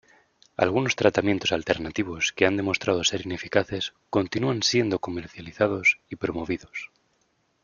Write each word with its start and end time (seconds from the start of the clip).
Algunos 0.57 0.95
tratamientos 0.95 1.51
alternativos 1.51 2.33
que 2.33 2.47
han 2.47 2.57
demostrado 2.57 3.03
ser 3.03 3.21
ineficaces 3.23 3.93
continúan 4.09 4.63
siendo 4.63 4.97
comercializados 4.97 5.99
y 6.09 6.15
promovidos 6.15 6.89